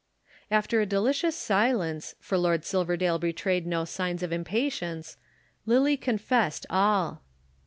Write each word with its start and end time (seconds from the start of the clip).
After 0.49 0.81
a 0.81 0.85
delicious 0.87 1.35
silence, 1.35 2.15
for 2.19 2.35
Lord 2.35 2.65
Silverdale 2.65 3.19
betrayed 3.19 3.67
no 3.67 3.85
signs 3.85 4.23
of 4.23 4.33
impatience, 4.33 5.15
Lillie 5.67 5.95
confessed 5.95 6.65
all. 6.71 7.21